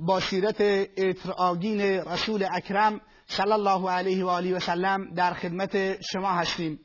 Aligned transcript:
با 0.00 0.20
سیرت 0.20 0.56
اطرآگین 0.96 1.80
رسول 1.80 2.46
اکرم 2.52 3.00
صلی 3.26 3.52
الله 3.52 3.90
علیه 3.90 4.24
و 4.24 4.28
آله 4.28 4.56
و 4.56 4.58
سلم 4.58 5.14
در 5.14 5.34
خدمت 5.34 6.02
شما 6.02 6.28
هستیم. 6.28 6.80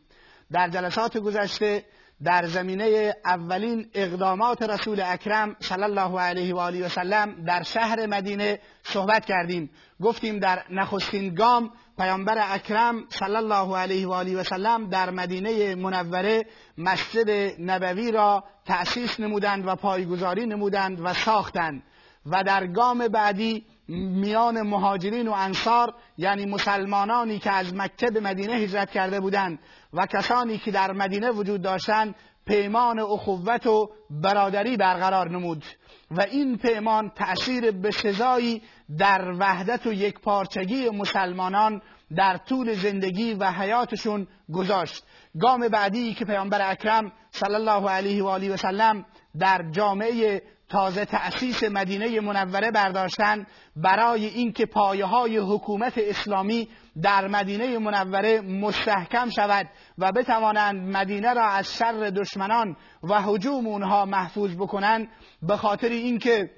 در 0.51 0.69
جلسات 0.69 1.17
گذشته 1.17 1.85
در 2.23 2.45
زمینه 2.45 3.13
اولین 3.25 3.89
اقدامات 3.93 4.61
رسول 4.61 5.01
اکرم 5.05 5.55
صلی 5.59 5.83
الله 5.83 6.19
علیه 6.19 6.55
و 6.55 6.57
آله 6.57 6.85
و 6.85 6.89
سلم 6.89 7.45
در 7.45 7.63
شهر 7.63 8.05
مدینه 8.05 8.59
صحبت 8.83 9.25
کردیم. 9.25 9.69
گفتیم 10.01 10.39
در 10.39 10.63
نخستین 10.69 11.35
گام 11.35 11.71
پیامبر 11.97 12.37
اکرم 12.53 13.03
صلی 13.09 13.35
الله 13.35 13.77
علیه 13.77 14.07
و 14.07 14.11
آله 14.11 14.37
و 14.37 14.43
سلم 14.43 14.89
در 14.89 15.09
مدینه 15.09 15.75
منوره 15.75 16.43
مسجد 16.77 17.29
نبوی 17.61 18.11
را 18.11 18.43
تأسیس 18.65 19.19
نمودند 19.19 19.67
و 19.67 19.75
پایگذاری 19.75 20.45
نمودند 20.45 20.99
و 21.01 21.13
ساختند. 21.13 21.83
و 22.25 22.43
در 22.43 22.67
گام 22.67 23.07
بعدی 23.07 23.65
میان 23.87 24.61
مهاجرین 24.61 25.27
و 25.27 25.31
انصار 25.31 25.93
یعنی 26.17 26.45
مسلمانانی 26.45 27.39
که 27.39 27.51
از 27.51 27.73
مکه 27.73 28.11
به 28.11 28.19
مدینه 28.19 28.53
هجرت 28.53 28.91
کرده 28.91 29.19
بودند 29.19 29.59
و 29.93 30.05
کسانی 30.05 30.57
که 30.57 30.71
در 30.71 30.91
مدینه 30.91 31.31
وجود 31.31 31.61
داشتند 31.61 32.15
پیمان 32.45 32.99
اخوت 32.99 33.67
و 33.67 33.89
برادری 34.09 34.77
برقرار 34.77 35.29
نمود. 35.29 35.65
و 36.11 36.21
این 36.21 36.57
پیمان 36.57 37.09
تأثیر 37.09 37.71
به 37.71 37.91
سزایی 37.91 38.61
در 38.97 39.31
وحدت 39.39 39.87
و 39.87 39.93
یکپارچگی 39.93 40.89
مسلمانان 40.89 41.81
در 42.15 42.37
طول 42.37 42.73
زندگی 42.73 43.33
و 43.33 43.51
حیاتشون 43.51 44.27
گذاشت. 44.53 45.03
گام 45.41 45.67
بعدی 45.67 46.13
که 46.13 46.25
پیامبر 46.25 46.71
اکرم 46.71 47.11
صلی 47.31 47.55
الله 47.55 47.89
علیه 47.89 48.23
و 48.23 48.27
آله 48.27 48.53
و 48.53 48.57
سلم 48.57 49.05
در 49.39 49.65
جامعه 49.71 50.41
تازه 50.73 51.05
تأسیس 51.05 51.63
مدینه 51.63 52.19
منوره 52.19 52.71
برداشتن 52.71 53.45
برای 53.75 54.25
اینکه 54.25 54.65
پایه 54.65 55.05
های 55.05 55.37
حکومت 55.37 55.93
اسلامی 55.97 56.67
در 57.01 57.27
مدینه 57.27 57.77
منوره 57.79 58.41
مستحکم 58.41 59.29
شود 59.29 59.69
و 59.97 60.11
بتوانند 60.11 60.97
مدینه 60.97 61.33
را 61.33 61.45
از 61.45 61.73
شر 61.73 62.09
دشمنان 62.09 62.75
و 63.03 63.21
هجوم 63.21 63.67
اونها 63.67 64.05
محفوظ 64.05 64.55
بکنند 64.55 65.07
به 65.41 65.57
خاطر 65.57 65.89
اینکه 65.89 66.49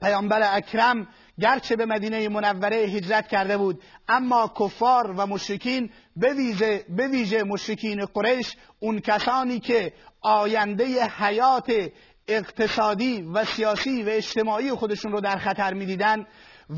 پیامبر 0.00 0.56
اکرم 0.56 1.08
گرچه 1.40 1.76
به 1.76 1.86
مدینه 1.86 2.28
منوره 2.28 2.76
هجرت 2.76 3.28
کرده 3.28 3.56
بود 3.56 3.82
اما 4.08 4.52
کفار 4.60 5.10
و 5.10 5.26
مشرکین 5.26 5.90
به 6.96 7.08
ویژه 7.08 7.42
مشرکین 7.44 8.04
قریش 8.04 8.56
اون 8.80 9.00
کسانی 9.00 9.60
که 9.60 9.92
آینده 10.20 11.04
حیات 11.04 11.72
اقتصادی 12.28 13.22
و 13.22 13.44
سیاسی 13.44 14.02
و 14.02 14.08
اجتماعی 14.08 14.70
خودشون 14.70 15.12
رو 15.12 15.20
در 15.20 15.36
خطر 15.36 15.74
می‌دیدند 15.74 16.26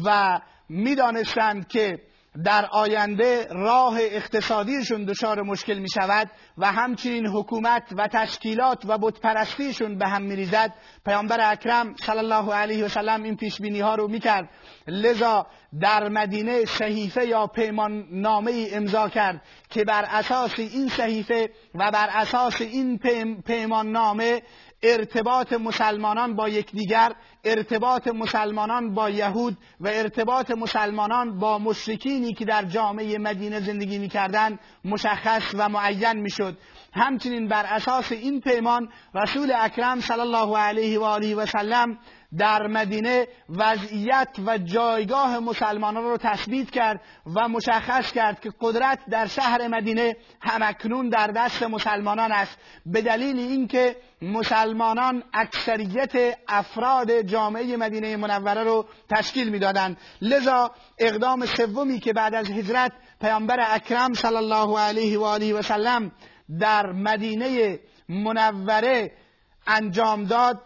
و 0.05 0.41
می‌دانستند 0.69 1.69
که 1.69 1.99
در 2.45 2.67
آینده 2.71 3.47
راه 3.51 3.99
اقتصادیشون 4.01 5.05
دچار 5.05 5.43
مشکل 5.43 5.79
می 5.79 5.89
شود 5.89 6.31
و 6.59 6.73
همچنین 6.73 7.27
حکومت 7.27 7.83
و 7.97 8.09
تشکیلات 8.09 8.83
و 8.87 8.99
بتپرستیشون 8.99 9.99
به 9.99 10.09
هم 10.09 10.23
می 10.23 10.37
ریزد 10.37 10.75
پیامبر 11.05 11.53
اکرم 11.53 11.95
صلی 12.05 12.19
الله 12.19 12.55
علیه 12.55 12.85
و 12.85 12.89
سلم 12.89 13.23
این 13.23 13.37
پیش 13.37 13.61
بینی 13.61 13.81
ها 13.81 13.95
رو 13.95 14.09
می 14.09 14.21
کرد 14.21 14.49
لذا 14.89 15.47
در 15.81 16.09
مدینه 16.09 16.65
صحیفه 16.65 17.27
یا 17.27 17.47
پیمان 17.47 18.09
نامه 18.11 18.51
ای 18.51 18.75
امضا 18.75 19.09
کرد 19.09 19.43
که 19.71 19.85
بر 19.85 20.05
اساس 20.05 20.59
این 20.59 20.89
صحیفه 20.89 21.51
و 21.75 21.91
بر 21.91 22.09
اساس 22.13 22.61
این 22.61 22.99
پیمان 23.47 23.91
نامه 23.91 24.43
ارتباط 24.83 25.53
مسلمانان 25.53 26.37
با 26.37 26.49
یکدیگر 26.49 27.13
ارتباط 27.45 28.09
مسلمانان 28.09 28.95
با 28.95 29.11
یهود 29.11 29.57
و 29.81 29.89
ارتباط 29.89 30.51
مسلمانان 30.51 31.39
با 31.39 31.59
مشرکینی 31.59 32.35
که 32.35 32.45
در 32.45 32.65
جامعه 32.65 33.19
مدینه 33.19 33.61
زندگی 33.61 33.99
می‌کردند 33.99 34.59
مشخص 34.85 35.55
و 35.55 35.69
معین 35.69 36.13
می‌شد. 36.13 36.59
همچنین 36.93 37.49
بر 37.49 37.67
اساس 37.67 38.13
این 38.13 38.41
پیمان 38.41 38.89
رسول 39.15 39.53
اکرم 39.57 40.01
صلی 40.01 40.21
الله 40.21 40.59
علیه 40.59 40.99
و 40.99 41.03
آله 41.03 41.35
و 41.35 41.47
سلم 41.47 41.99
در 42.37 42.67
مدینه 42.67 43.27
وضعیت 43.49 44.29
و 44.47 44.59
جایگاه 44.59 45.39
مسلمانان 45.39 46.05
را 46.05 46.17
تثبیت 46.17 46.71
کرد 46.71 47.01
و 47.35 47.49
مشخص 47.49 48.13
کرد 48.13 48.41
که 48.41 48.53
قدرت 48.61 48.99
در 49.11 49.27
شهر 49.27 49.69
مدینه 49.69 50.17
همکنون 50.41 51.09
در 51.09 51.27
دست 51.27 51.63
مسلمانان 51.63 52.33
است. 52.33 52.59
به 52.87 53.03
دلیل 53.03 53.39
اینکه 53.39 53.97
مسلمانان 54.23 55.23
اکثریت 55.35 56.39
افراد 56.49 57.21
جامعه 57.21 57.77
مدینه 57.77 58.17
منوره 58.17 58.63
رو 58.63 58.87
تشکیل 59.11 59.49
می‌دادند. 59.49 59.97
لذا 60.23 60.71
اقدام 60.99 61.47
سومی 61.47 61.99
که 61.99 62.13
بعد 62.13 62.35
از 62.35 62.51
هجرت 62.51 62.93
پیامبر 63.21 63.75
اکرم 63.75 64.15
صلی 64.15 64.37
الله 64.37 64.79
علیه 64.79 65.19
و 65.19 65.23
آله 65.23 65.55
و 65.55 65.63
سلم 65.63 66.13
در 66.61 66.93
مدینه 66.93 67.79
منوره 68.09 69.13
انجام 69.67 70.25
داد 70.25 70.63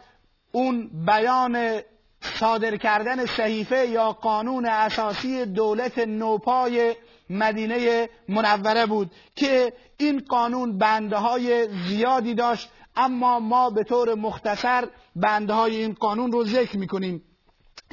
اون 0.53 1.05
بیان 1.07 1.81
صادر 2.21 2.77
کردن 2.77 3.27
صحیفه 3.27 3.87
یا 3.87 4.13
قانون 4.13 4.67
اساسی 4.67 5.45
دولت 5.45 5.99
نوپای 5.99 6.95
مدینه 7.31 8.09
منوره 8.29 8.87
بود 8.87 9.11
که 9.37 9.73
این 9.97 10.23
قانون 10.29 10.79
بنده 10.79 11.17
های 11.17 11.69
زیادی 11.89 12.35
داشت 12.35 12.71
اما 12.97 13.41
ما 13.41 13.71
به 13.71 13.85
طور 13.85 14.15
مختصر 14.15 14.89
بنده 15.17 15.53
های 15.53 15.77
این 15.77 15.93
قانون 15.93 16.33
رو 16.33 16.45
ذکر 16.45 16.79
می‌کنیم. 16.79 17.23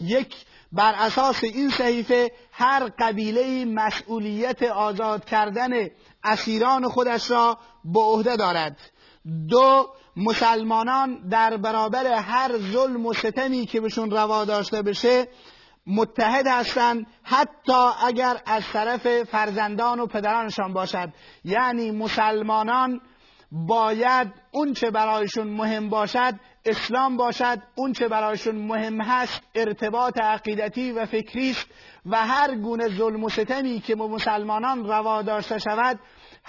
یک 0.02 0.36
بر 0.72 0.94
اساس 0.98 1.44
این 1.44 1.70
صحیفه 1.70 2.32
هر 2.52 2.92
قبیله 3.00 3.66
مسئولیت 3.66 4.64
آزاد 4.64 5.26
کردن 5.26 5.88
اسیران 6.24 6.88
خودش 6.90 7.32
را 7.32 7.58
به 7.86 8.00
عهده 8.00 8.36
دارد. 8.36 8.78
دو 9.50 9.90
مسلمانان 10.20 11.30
در 11.30 11.58
برابر 11.58 12.06
هر 12.06 12.58
ظلم 12.58 13.06
و 13.06 13.14
ستمی 13.14 13.66
که 13.66 13.82
بهشون 13.82 14.12
روا 14.12 14.46
داشته 14.46 14.82
بشه 14.82 15.28
متحد 15.88 16.48
هستند 16.48 17.08
حتی 17.24 17.90
اگر 18.08 18.38
از 18.46 18.64
طرف 18.74 19.24
فرزندان 19.24 20.00
و 20.00 20.06
پدرانشان 20.06 20.74
باشد. 20.74 21.10
یعنی 21.46 21.92
مسلمانان 21.92 23.02
باید 23.52 24.34
اون 24.52 24.74
چه 24.74 24.92
برایشون 24.92 25.48
مهم 25.48 25.90
باشد 25.90 26.34
اسلام 26.66 27.18
باشد 27.18 27.62
اون 27.76 27.94
چه 27.94 28.08
برایشون 28.08 28.56
مهم 28.56 29.02
هست 29.02 29.42
ارتباط 29.56 30.22
عقیدتی 30.22 30.92
و 30.92 31.06
فکری 31.06 31.52
است 31.52 31.68
و 32.06 32.28
هر 32.28 32.56
گونه 32.56 32.90
ظلم 32.90 33.24
و 33.24 33.30
ستمی 33.30 33.80
که 33.80 33.96
مسلمانان 33.96 34.86
روا 34.86 35.22
داشته 35.22 35.60
شود 35.60 36.00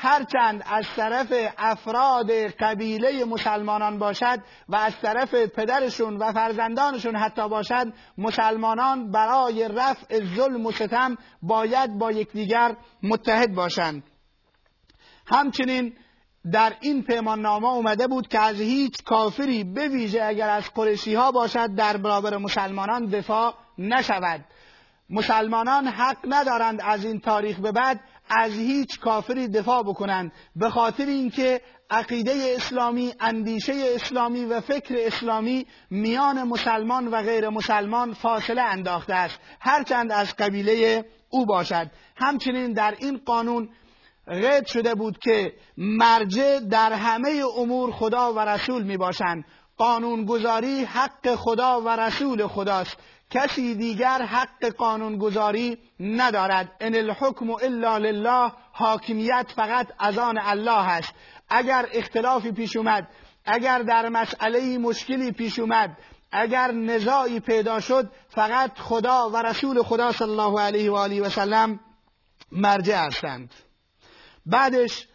هرچند 0.03 0.63
از 0.67 0.85
طرف 0.97 1.33
افراد 1.59 2.31
قبیله 2.33 3.25
مسلمانان 3.25 3.99
باشد 3.99 4.41
و 4.69 4.77
از 4.77 4.93
طرف 5.03 5.35
پدرشون 5.35 6.17
و 6.17 6.33
فرزندانشون 6.33 7.17
حتی 7.17 7.49
باشد 7.49 7.93
مسلمانان 8.19 9.11
برای 9.11 9.69
رفع 9.69 10.25
ظلم 10.37 10.67
و 10.67 10.73
ستم 10.73 11.17
باید 11.43 11.99
با 11.99 12.13
یکدیگر 12.13 12.77
متحد 13.03 13.55
باشند. 13.55 14.03
همچنین 15.27 15.93
در 16.53 16.73
این 16.81 17.03
پیمان 17.03 17.41
نامه 17.41 17.69
اومده 17.69 18.07
بود 18.07 18.29
که 18.29 18.39
از 18.39 18.61
هیچ 18.61 19.03
کافری 19.05 19.65
به 19.65 19.89
ویژه 19.89 20.25
اگر 20.25 20.51
از 20.51 20.65
قریشی 20.75 21.15
ها 21.15 21.33
باشد 21.33 21.75
در 21.75 21.97
برابر 21.97 22.37
مسلمانان 22.37 23.07
دفاع 23.07 23.55
نشود. 23.79 24.45
مسلمانان 25.11 25.87
حق 25.87 26.19
ندارند 26.25 26.81
از 26.85 27.05
این 27.05 27.21
تاریخ 27.21 27.59
به 27.59 27.73
بعد 27.73 28.01
از 28.31 28.53
هیچ 28.53 29.01
کافری 29.01 29.49
دفاع 29.49 29.83
بکنند 29.83 30.33
به 30.57 30.71
خاطر 30.71 31.07
اینکه 31.07 31.61
عقیده 31.91 32.55
اسلامی 32.57 33.15
اندیشه 33.21 33.73
اسلامی 33.95 34.45
و 34.45 34.61
فکر 34.61 34.95
اسلامی 34.99 35.67
میان 35.91 36.43
مسلمان 36.43 37.09
و 37.09 37.23
غیر 37.23 37.49
مسلمان 37.49 38.13
فاصله 38.13 38.63
انداخته 38.63 39.15
است. 39.15 39.39
هرچند 39.61 40.13
از 40.13 40.37
قبیله 40.37 41.05
او 41.31 41.47
باشد. 41.47 41.91
همچنین 42.17 42.73
در 42.73 42.95
این 42.99 43.21
قانون 43.27 43.69
قید 44.27 44.67
شده 44.67 44.95
بود 44.95 45.19
که 45.19 45.53
مرجع 45.77 46.61
در 46.61 46.93
همه 46.93 47.43
امور 47.59 47.93
خدا 47.93 48.33
و 48.33 48.39
رسول 48.39 48.83
می 48.83 48.97
باشند 48.97 49.45
قانونگذاری 49.81 50.85
حق 50.85 51.35
خدا 51.35 51.81
و 51.81 51.89
رسول 51.89 52.47
خداست. 52.47 52.97
کسی 53.31 53.75
دیگر 53.75 54.23
حق 54.23 54.65
قانونگذاری 54.65 55.79
ندارد. 56.01 56.73
ان 56.81 56.95
الحکم 56.95 57.51
الا 57.51 57.99
لله 57.99 58.53
حاکمیت 58.73 59.47
فقط 59.57 59.87
از 59.99 60.19
آن 60.19 60.39
الله 60.39 60.89
است. 60.89 61.15
اگر 61.49 61.87
اختلافی 61.93 62.53
پیش 62.53 62.77
اومد 62.77 63.09
اگر 63.45 63.79
در 63.79 64.09
مسئله 64.09 64.79
مشکلی 64.79 65.33
پیش 65.33 65.59
اومد 65.59 65.97
اگر 66.33 66.73
نزاعی 66.73 67.41
پیدا 67.41 67.81
شد 67.81 68.11
فقط 68.29 68.79
خدا 68.79 69.31
و 69.31 69.37
رسول 69.37 69.83
خدا 69.83 70.13
صلی 70.13 70.31
الله 70.31 70.61
علیه 70.61 70.91
و 70.91 70.95
آله 70.95 71.23
و 71.23 71.29
سلم 71.29 71.81
مرجع 72.53 73.07
هستند. 73.07 73.55
بعدش 74.47 75.07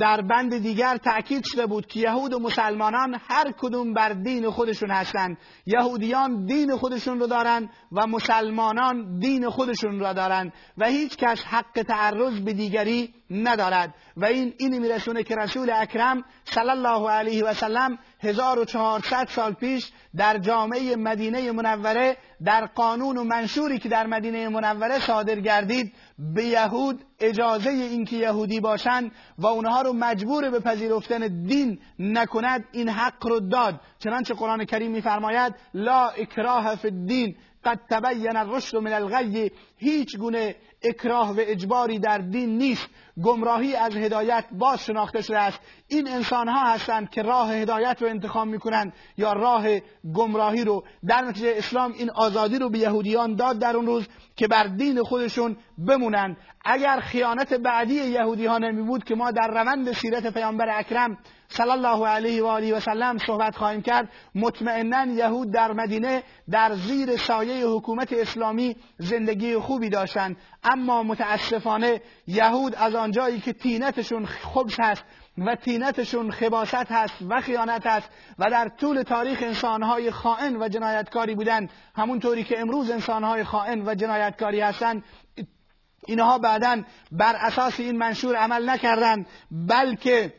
در 0.00 0.20
بند 0.20 0.58
دیگر 0.58 0.96
تأکید 0.96 1.44
شده 1.44 1.66
بود 1.66 1.86
که 1.86 2.00
یهود 2.00 2.32
و 2.32 2.38
مسلمانان 2.38 3.20
هر 3.28 3.52
کدوم 3.58 3.94
بر 3.94 4.12
دین 4.12 4.50
خودشون 4.50 4.90
هستند. 4.90 5.38
یهودیان 5.66 6.46
دین 6.46 6.76
خودشون 6.76 7.20
رو 7.20 7.26
دارن 7.26 7.70
و 7.92 8.06
مسلمانان 8.06 9.18
دین 9.18 9.48
خودشون 9.48 10.00
را 10.00 10.12
دارند 10.12 10.52
و 10.78 10.86
هیچ 10.86 11.16
کس 11.16 11.44
حق 11.44 11.82
تعرض 11.88 12.40
به 12.40 12.52
دیگری 12.52 13.14
ندارد. 13.30 13.94
و 14.16 14.24
این 14.24 14.54
این 14.58 14.78
میرسونه 14.78 15.22
که 15.22 15.36
رسول 15.36 15.70
اکرم 15.70 16.24
صلی 16.44 16.70
الله 16.70 17.10
علیه 17.10 17.44
و 17.44 17.54
سلم 17.54 17.98
1400 18.20 19.28
سال 19.28 19.52
پیش 19.52 19.92
در 20.16 20.38
جامعه 20.38 20.96
مدینه 20.96 21.52
منوره 21.52 22.16
در 22.44 22.66
قانون 22.66 23.16
و 23.16 23.24
منشوری 23.24 23.78
که 23.78 23.88
در 23.88 24.06
مدینه 24.06 24.48
منوره 24.48 24.98
صادر 24.98 25.40
گردید 25.40 25.92
به 26.18 26.44
یهود 26.44 27.04
اجازه 27.20 27.70
اینکه 27.70 28.16
یهودی 28.16 28.60
باشند 28.60 29.12
و 29.38 29.46
اونها 29.46 29.82
رو 29.82 29.92
مجبور 29.92 30.50
به 30.50 30.60
پذیرفتن 30.60 31.44
دین 31.46 31.78
نکند 31.98 32.64
این 32.72 32.88
حق 32.88 33.26
رو 33.26 33.40
داد. 33.40 33.80
چنانچه 33.98 34.34
قرآن 34.34 34.64
کریم 34.64 34.90
میفرماید 34.90 35.54
لا 35.74 36.08
اکراه 36.08 36.76
فی 36.76 36.88
الدین 36.88 37.36
قد 37.64 37.80
تبین 37.90 38.36
الرشد 38.36 38.76
من 38.76 38.92
الغی. 38.92 39.50
هیچ 39.76 40.16
گونه 40.16 40.56
اکراه 40.82 41.30
و 41.30 41.36
اجباری 41.38 41.98
در 41.98 42.18
دین 42.18 42.58
نیست. 42.58 42.88
گمراهی 43.24 43.76
از 43.76 43.96
هدایت 43.96 44.44
باز 44.52 44.84
شناخته 44.84 45.22
شده 45.22 45.38
است. 45.38 45.60
این 45.88 46.08
انسان 46.08 46.48
ها 46.48 46.72
هستند 46.72 47.10
که 47.10 47.22
راه 47.22 47.52
هدایت 47.52 48.02
رو 48.02 48.08
انتخاب 48.08 48.48
می‌کنند 48.48 48.92
یا 49.16 49.32
راه 49.32 49.64
گمراهی 50.14 50.64
رو. 50.64 50.84
در 51.06 51.22
نتیجه 51.22 51.54
اسلام 51.56 51.92
این 51.92 52.10
آزادی 52.10 52.58
رو 52.58 52.70
به 52.70 52.78
یهودیان 52.78 53.34
داد 53.34 53.58
در 53.58 53.76
اون 53.76 53.86
روز 53.86 54.08
که 54.36 54.48
بر 54.48 54.64
دین 54.64 55.02
خودشون 55.02 55.56
بمونند. 55.88 56.36
اگر 56.64 57.00
خیانت 57.00 57.54
بعدی 57.54 57.94
یهودی 57.94 58.46
ها 58.46 58.58
نمی 58.58 58.82
بود 58.82 59.04
که 59.04 59.14
ما 59.14 59.30
در 59.30 59.48
روند 59.48 59.92
سیرت 59.92 60.34
پیامبر 60.34 60.78
اکرم 60.78 61.18
صلی 61.48 61.70
الله 61.70 62.06
علیه 62.06 62.42
و 62.42 62.46
آله 62.46 62.74
و 62.74 62.80
سلم 62.80 63.18
صحبت 63.18 63.56
خواهیم 63.56 63.82
کرد 63.82 64.08
مطمئنا 64.34 65.06
یهود 65.06 65.52
در 65.52 65.72
مدینه 65.72 66.22
در 66.50 66.74
زیر 66.74 67.16
سایه 67.16 67.66
حکومت 67.66 68.12
اسلامی 68.12 68.76
زندگی 68.98 69.56
خوبی 69.56 69.88
داشتند. 69.88 70.36
اما 70.64 71.02
متاسفانه 71.02 72.00
یهود 72.26 72.74
از 72.74 72.94
آنجایی 73.08 73.40
که 73.40 73.52
تینتشون 73.52 74.26
خبز 74.26 74.80
هست 74.80 75.04
و 75.38 75.54
تینتشون 75.54 76.30
خباست 76.30 76.74
هست 76.74 77.14
و 77.28 77.40
خیانت 77.40 77.86
هست 77.86 78.10
و 78.38 78.50
در 78.50 78.68
طول 78.68 79.02
تاریخ 79.02 79.42
انسانهای 79.42 80.10
خائن 80.10 80.56
و 80.56 80.68
جنایتکاری 80.68 81.34
بودند 81.34 81.70
همونطوری 81.94 82.44
که 82.44 82.60
امروز 82.60 82.90
انسانهای 82.90 83.44
خائن 83.44 83.88
و 83.88 83.94
جنایتکاری 83.94 84.60
هستند 84.60 85.04
اینها 86.06 86.38
بعدا 86.38 86.82
بر 87.12 87.36
اساس 87.36 87.80
این 87.80 87.98
منشور 87.98 88.36
عمل 88.36 88.68
نکردند 88.68 89.26
بلکه 89.50 90.34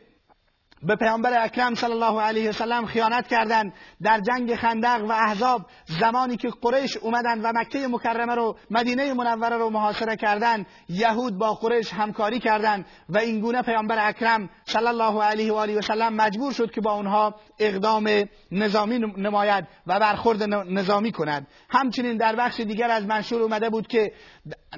به 0.83 0.95
پیامبر 0.95 1.43
اکرم 1.43 1.75
صلی 1.75 1.91
الله 1.91 2.21
علیه 2.21 2.49
وسلم 2.49 2.85
خیانت 2.85 3.27
کردند 3.27 3.73
در 4.01 4.19
جنگ 4.19 4.55
خندق 4.55 5.03
و 5.03 5.11
احزاب 5.11 5.65
زمانی 5.99 6.37
که 6.37 6.49
قریش 6.61 6.97
اومدن 6.97 7.41
و 7.41 7.51
مکه 7.55 7.87
مکرمه 7.87 8.35
رو 8.35 8.55
مدینه 8.71 9.13
منوره 9.13 9.57
رو 9.57 9.69
محاصره 9.69 10.15
کردند 10.15 10.65
یهود 10.89 11.37
با 11.37 11.53
قریش 11.53 11.93
همکاری 11.93 12.39
کردند 12.39 12.85
و 13.09 13.17
این 13.17 13.39
گونه 13.39 13.61
پیامبر 13.61 14.09
اکرم 14.09 14.49
صلی 14.65 14.87
الله 14.87 15.23
علیه 15.23 15.53
و 15.53 15.55
آله 15.55 15.77
و 15.77 15.81
سلم 15.81 16.13
مجبور 16.13 16.53
شد 16.53 16.71
که 16.71 16.81
با 16.81 16.93
اونها 16.93 17.35
اقدام 17.59 18.09
نظامی 18.51 18.99
نماید 19.17 19.67
و 19.87 19.99
برخورد 19.99 20.43
نظامی 20.53 21.11
کند. 21.11 21.47
همچنین 21.69 22.17
در 22.17 22.35
بخش 22.35 22.59
دیگر 22.59 22.91
از 22.91 23.05
منشور 23.05 23.41
اومده 23.41 23.69
بود 23.69 23.87
که 23.87 24.11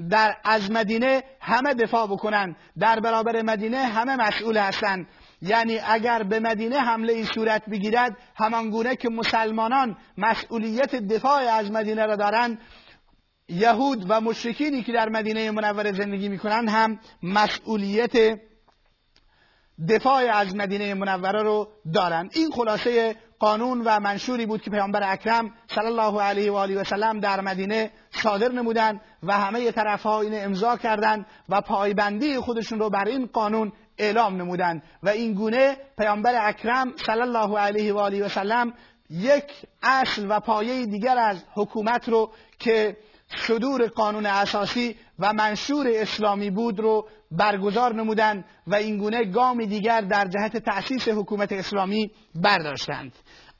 در 0.09 0.35
از 0.43 0.71
مدینه 0.71 1.23
همه 1.39 1.73
دفاع 1.73 2.07
بکنن 2.07 2.55
در 2.79 2.99
برابر 2.99 3.41
مدینه 3.41 3.77
همه 3.77 4.15
مسئول 4.15 4.57
هستند 4.57 5.07
یعنی 5.41 5.79
اگر 5.79 6.23
به 6.23 6.39
مدینه 6.39 6.79
حمله 6.79 7.13
ای 7.13 7.25
صورت 7.25 7.65
بگیرد 7.69 8.17
همانگونه 8.35 8.95
که 8.95 9.09
مسلمانان 9.09 9.97
مسئولیت 10.17 10.95
دفاع 10.95 11.41
از 11.41 11.71
مدینه 11.71 12.05
را 12.05 12.15
دارند 12.15 12.59
یهود 13.49 14.05
و 14.09 14.21
مشرکینی 14.21 14.83
که 14.83 14.91
در 14.91 15.09
مدینه 15.09 15.51
منوره 15.51 15.91
زندگی 15.91 16.29
می‌کنند 16.29 16.69
هم 16.69 16.99
مسئولیت 17.23 18.39
دفاع 19.89 20.23
از 20.33 20.55
مدینه 20.55 20.93
منوره 20.93 21.43
رو 21.43 21.67
دارند. 21.93 22.31
این 22.33 22.51
خلاصه 22.51 23.15
قانون 23.39 23.81
و 23.85 23.99
منشوری 23.99 24.45
بود 24.45 24.61
که 24.61 24.69
پیامبر 24.69 25.11
اکرم 25.11 25.53
صلی 25.67 25.85
الله 25.85 26.21
علیه 26.21 26.51
و 26.51 26.55
آله 26.55 26.81
و 26.81 26.83
سلم 26.83 27.19
در 27.19 27.41
مدینه 27.41 27.91
صادر 28.11 28.51
نمودند 28.51 29.01
و 29.23 29.33
همه 29.33 29.71
طرفها 29.71 30.21
این 30.21 30.45
امضا 30.45 30.77
کردند 30.77 31.25
و 31.49 31.61
پایبندی 31.61 32.39
خودشون 32.39 32.79
رو 32.79 32.89
بر 32.89 33.05
این 33.05 33.25
قانون 33.25 33.71
اعلام 34.01 34.35
نمودند 34.35 34.83
و 35.03 35.09
این 35.09 35.33
گونه 35.33 35.77
پیامبر 35.97 36.47
اکرم 36.47 36.93
صلی 37.05 37.21
الله 37.21 37.59
علیه 37.59 37.93
و 37.93 37.97
آله 37.97 38.25
و 38.25 38.29
سلم 38.29 38.73
یک 39.09 39.51
اصل 39.83 40.25
و 40.29 40.39
پایه 40.39 40.85
دیگر 40.85 41.17
از 41.17 41.43
حکومت 41.53 42.09
رو 42.09 42.31
که 42.59 42.97
صدور 43.37 43.87
قانون 43.87 44.25
اساسی 44.25 44.95
و 45.19 45.33
منشور 45.33 45.87
اسلامی 45.89 46.49
بود 46.49 46.79
رو 46.79 47.07
برگزار 47.31 47.95
نمودند 47.95 48.45
و 48.67 48.75
این 48.75 48.97
گونه 48.97 49.25
گامی 49.25 49.67
دیگر 49.67 50.01
در 50.01 50.25
جهت 50.25 50.57
تأسیس 50.57 51.07
حکومت 51.07 51.51
اسلامی 51.51 52.11
برداشتند. 52.35 53.11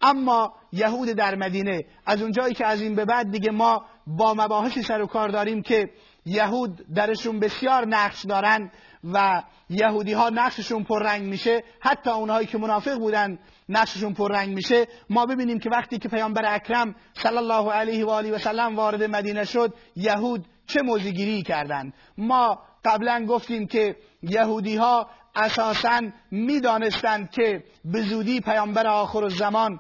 اما 0.02 0.54
یهود 0.74 1.10
در 1.10 1.36
مدینه 1.36 1.86
از 2.06 2.22
اونجایی 2.22 2.54
که 2.54 2.66
از 2.66 2.82
این 2.82 2.96
به 2.96 3.06
بعد 3.06 3.32
دیگه 3.32 3.52
ما 3.52 3.86
با 4.08 4.34
مباحثی 4.34 4.84
سر 4.84 5.02
و 5.02 5.06
کار 5.06 5.30
داریم 5.30 5.62
که 5.62 5.90
یهود 6.26 6.94
درشون 6.96 7.40
بسیار 7.40 7.88
نقش 7.88 8.26
دارند 8.26 8.72
و 9.04 9.44
یهودی 9.70 10.14
ها 10.14 10.30
نقششون 10.30 10.84
پررنگ 10.84 11.24
میشه 11.24 11.64
حتی 11.80 12.10
اونهایی 12.10 12.48
که 12.48 12.58
منافق 12.58 12.98
بودن 12.98 13.40
نقششون 13.70 14.14
پررنگ 14.14 14.56
میشه. 14.56 14.88
ما 15.10 15.26
ببینیم 15.26 15.60
که 15.60 15.70
وقتی 15.70 15.98
که 15.98 16.10
پیامبر 16.10 16.56
اکرم 16.56 16.96
صلی 17.14 17.38
الله 17.38 17.72
علیه 17.72 18.06
و 18.06 18.10
آله 18.10 18.32
و 18.32 18.38
سلم 18.38 18.76
وارد 18.76 19.04
مدینه 19.04 19.46
شد 19.46 19.74
یهود 19.96 20.46
چه 20.68 20.82
موزگیری 20.82 21.44
کردند 21.44 21.94
ما 22.18 22.60
قبلا 22.86 23.26
گفتیم 23.30 23.68
که 23.68 23.96
یهودی 24.24 24.76
ها 24.76 25.10
اساسا 25.36 26.02
می‌دانستند 26.32 27.32
که 27.32 27.64
به 27.86 28.02
زودی 28.02 28.40
پیامبر 28.40 28.88
آخر 28.88 29.24
الزمان 29.24 29.80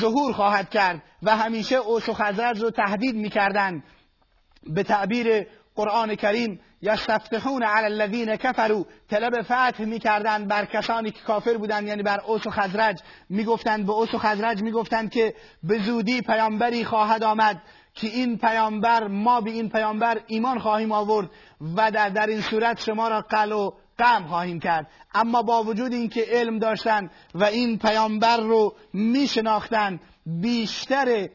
ظهور 0.00 0.32
خواهد 0.32 0.70
کرد 0.70 1.02
و 1.22 1.36
همیشه 1.36 1.76
اوس 1.76 2.08
و 2.08 2.12
خزرج 2.12 2.60
رو 2.60 2.70
تهدید 2.70 3.16
می‌کردند. 3.16 3.84
به 4.62 4.82
تعبیر 4.82 5.46
قرآن 5.74 6.14
کریم 6.14 6.60
یستفتحون 6.82 7.62
علی 7.62 7.86
الذین 7.86 8.36
کفروا. 8.36 8.84
طلب 9.10 9.42
فتح 9.42 9.84
می‌کردند 9.84 10.48
بر 10.48 10.64
کسانی 10.64 11.10
که 11.10 11.20
کافر 11.20 11.56
بودند 11.56 11.86
یعنی 11.86 12.02
بر 12.02 12.20
اوس 12.20 12.46
و 12.46 12.50
خزرج. 12.50 13.00
می‌گفتند 13.28 13.86
به 13.86 13.92
اوس 13.92 14.14
و 14.14 14.18
خزرج 14.18 14.62
می‌گفتند 14.62 15.10
که 15.10 15.34
به 15.62 15.78
زودی 15.78 16.20
پیامبری 16.20 16.84
خواهد 16.84 17.24
آمد 17.24 17.62
که 17.94 18.06
این 18.06 18.38
پیامبر 18.38 19.06
ما 19.06 19.40
به 19.40 19.50
این 19.50 19.68
پیامبر 19.68 20.20
ایمان 20.26 20.58
خواهیم 20.58 20.92
آورد 20.92 21.30
و 21.76 21.90
در, 21.90 22.08
در 22.08 22.26
این 22.26 22.40
صورت 22.40 22.80
شما 22.80 23.08
را 23.08 23.20
قل 23.20 23.52
و 23.52 23.72
قم 23.98 24.26
خواهیم 24.28 24.60
کرد. 24.60 24.86
اما 25.14 25.42
با 25.42 25.62
وجود 25.62 25.92
اینکه 25.92 26.24
علم 26.28 26.58
داشتند 26.58 27.10
و 27.34 27.44
این 27.44 27.78
پیامبر 27.78 28.36
رو 28.36 28.74
میشناختند 28.92 30.00
بیشتر 30.26 31.28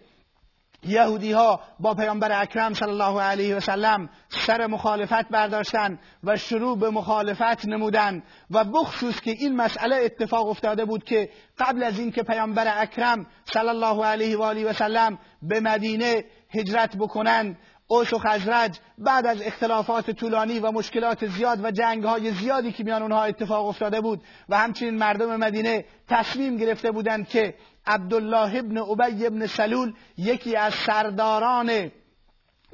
یهودی 0.83 1.31
ها 1.31 1.59
با 1.79 1.93
پیامبر 1.93 2.41
اکرم 2.41 2.73
صلی 2.73 2.89
الله 2.89 3.21
علیه 3.21 3.55
و 3.55 3.59
سلم 3.59 4.09
سر 4.29 4.67
مخالفت 4.67 5.29
برداشتن 5.29 5.99
و 6.23 6.37
شروع 6.37 6.77
به 6.77 6.89
مخالفت 6.89 7.67
نمودن 7.67 8.23
و 8.51 8.63
بخصوص 8.63 9.21
که 9.21 9.31
این 9.31 9.55
مسئله 9.55 9.95
اتفاق 9.95 10.47
افتاده 10.47 10.85
بود 10.85 11.03
که 11.03 11.29
قبل 11.59 11.83
از 11.83 11.99
اینکه 11.99 12.23
پیامبر 12.23 12.81
اکرم 12.81 13.27
صلی 13.45 13.69
الله 13.69 14.05
علیه 14.05 14.37
و 14.37 14.41
آله 14.41 14.65
و 14.65 14.73
سلم 14.73 15.19
به 15.41 15.59
مدینه 15.59 16.23
هجرت 16.49 16.97
بکنند 16.97 17.57
اوس 17.87 18.13
و 18.13 18.19
خزرج 18.19 18.79
بعد 18.97 19.25
از 19.25 19.41
اختلافات 19.41 20.11
طولانی 20.11 20.59
و 20.59 20.71
مشکلات 20.71 21.27
زیاد 21.27 21.65
و 21.65 21.71
جنگ 21.71 22.03
های 22.03 22.31
زیادی 22.31 22.71
که 22.71 22.83
میان 22.83 23.01
اونها 23.01 23.23
اتفاق 23.23 23.67
افتاده 23.67 24.01
بود 24.01 24.21
و 24.49 24.57
همچنین 24.57 24.97
مردم 24.97 25.35
مدینه 25.35 25.85
تصمیم 26.07 26.57
گرفته 26.57 26.91
بودند 26.91 27.27
که 27.27 27.53
عبدالله 27.87 28.59
ابن 28.59 28.77
عبی 28.77 29.25
ابن 29.25 29.47
سلول 29.47 29.93
یکی 30.17 30.55
از 30.55 30.73
سرداران 30.85 31.91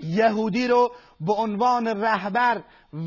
یهودی 0.03 0.67
رو 0.67 0.91
به 1.19 1.33
عنوان 1.33 1.87
رهبر 1.87 2.63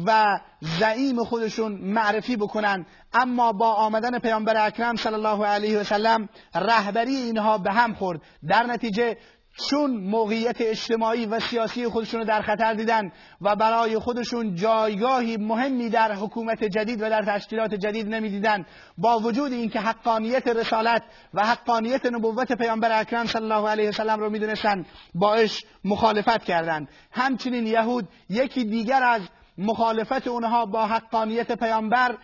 و 0.06 0.40
زعیم 0.60 1.24
خودشون 1.24 1.72
معرفی 1.72 2.36
بکنن. 2.36 2.86
اما 3.12 3.52
با 3.52 3.72
آمدن 3.72 4.18
پیامبر 4.18 4.66
اکرم 4.66 4.96
صلی 4.96 5.14
الله 5.14 5.46
علیه 5.46 5.78
و 5.78 5.84
سلم 5.84 6.28
رهبری 6.54 7.16
اینها 7.16 7.58
به 7.58 7.72
هم 7.72 7.94
خورد. 7.94 8.20
در 8.48 8.62
نتیجه 8.62 9.16
چون 9.56 9.90
موقعیت 9.90 10.56
اجتماعی 10.60 11.26
و 11.26 11.40
سیاسی 11.40 11.88
خودشون 11.88 12.20
رو 12.20 12.26
در 12.26 12.42
خطر 12.42 12.74
دیدن 12.74 13.12
و 13.40 13.56
برای 13.56 13.98
خودشون 13.98 14.54
جایگاهی 14.54 15.36
مهمی 15.36 15.88
در 15.88 16.12
حکومت 16.12 16.64
جدید 16.64 17.02
و 17.02 17.10
در 17.10 17.22
تشکیلات 17.22 17.74
جدید 17.74 18.08
نمی‌دیدن 18.08 18.66
با 18.98 19.18
وجود 19.18 19.52
اینکه 19.52 19.80
حقانیت 19.80 20.48
رسالت 20.48 21.02
و 21.34 21.46
حقانیت 21.46 22.06
نبوت 22.06 22.52
پیامبر 22.52 23.00
اکرم 23.00 23.26
صلی 23.26 23.42
الله 23.42 23.68
علیه 23.68 23.88
وسلم 23.88 24.20
رو 24.20 24.30
می‌دونستن 24.30 24.86
باش 25.14 25.64
مخالفت 25.84 26.44
کردند 26.44 26.88
همچنین 27.12 27.66
یهود 27.66 28.08
یکی 28.30 28.64
دیگر 28.64 29.02
از 29.02 29.22
مخالفت 29.58 30.26
اونها 30.26 30.66
با 30.66 30.86
حقانیت 30.86 31.52
پیامبر 31.52 32.16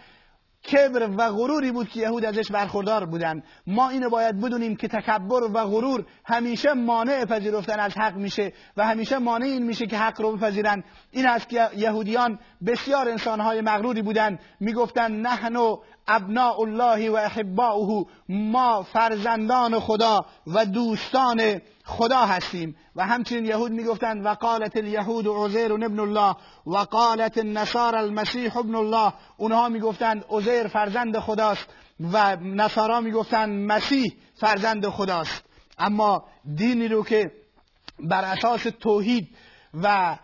کبر 0.70 1.08
و 1.16 1.32
غروری 1.32 1.72
بود 1.72 1.88
که 1.88 2.00
یهود 2.00 2.24
ازش 2.24 2.50
برخوردار 2.50 3.06
بودن. 3.06 3.42
ما 3.66 3.88
اینو 3.88 4.10
باید 4.10 4.40
بدونیم 4.40 4.76
که 4.76 4.88
تکبر 4.88 5.42
و 5.42 5.66
غرور 5.66 6.04
همیشه 6.24 6.72
مانع 6.72 7.24
پذیرفتن 7.24 7.80
از 7.80 7.92
حق 7.96 8.16
میشه 8.16 8.52
و 8.76 8.86
همیشه 8.86 9.18
مانع 9.18 9.46
این 9.46 9.66
میشه 9.66 9.86
که 9.86 9.98
حق 9.98 10.20
رو 10.20 10.36
بپذیرن. 10.36 10.84
این 11.10 11.26
است 11.26 11.48
که 11.48 11.68
یهودیان 11.76 12.38
بسیار 12.66 13.08
انسانهای 13.08 13.60
مغروری 13.60 14.02
بودن. 14.02 14.38
می‌گفتن 14.60 15.12
نحن 15.12 15.56
ابناء 16.08 16.60
الله 16.60 17.10
و 17.10 17.14
احباؤه 17.14 18.06
ما 18.28 18.82
فرزندان 18.82 19.80
خدا 19.80 20.20
و 20.46 20.66
دوستان 20.66 21.60
خدا 21.92 22.26
هستیم. 22.26 22.76
و 22.96 23.06
همچنین 23.06 23.44
یهود 23.44 23.72
می‌گفتند 23.72 24.26
و 24.26 24.34
قالت 24.34 24.76
الیهود 24.76 25.26
عزیر 25.26 25.72
ابن 25.72 26.00
الله 26.00 26.36
و 26.66 26.76
قالت 26.76 27.38
النصارى 27.38 27.96
المسیح 27.96 28.56
ابن 28.56 28.74
الله. 28.74 29.12
اونها 29.36 29.68
می‌گفتند 29.68 30.24
عزیر 30.30 30.68
فرزند 30.68 31.18
خداست. 31.18 31.66
و 32.12 32.36
نصارا 32.36 33.00
می‌گفتند 33.00 33.72
مسیح 33.72 34.12
فرزند 34.34 34.88
خداست. 34.88 35.44
اما 35.78 36.24
دینی 36.56 36.88
رو 36.88 37.04
که 37.04 37.32
بر 37.98 38.24
اساس 38.24 38.62
توحید 38.80 39.28
و 39.82 40.16